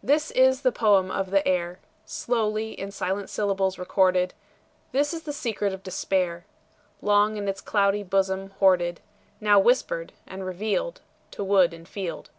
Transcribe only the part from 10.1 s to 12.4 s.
and revealed To wood and field.